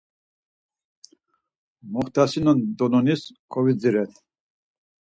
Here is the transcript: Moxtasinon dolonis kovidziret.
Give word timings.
Moxtasinon 1.93 2.65
dolonis 2.79 3.21
kovidziret. 3.53 4.11